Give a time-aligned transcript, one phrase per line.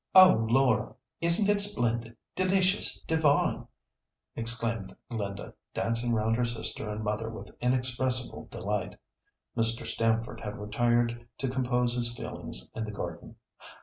[0.15, 0.47] "Oh!
[0.49, 3.67] Laura, isn't it splendid, delicious, divine?"
[4.35, 8.99] exclaimed Linda, dancing round her sister and mother with inexpressible delight.
[9.55, 9.85] (Mr.
[9.85, 13.35] Stamford had retired to compose his feelings in the garden.)